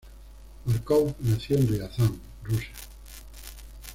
Márkov 0.65 1.13
nació 1.19 1.57
en 1.57 1.67
Riazán, 1.67 2.19
Rusia. 2.45 2.71